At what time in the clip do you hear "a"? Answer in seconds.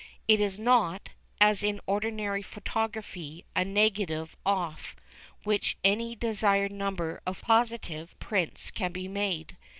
3.55-3.63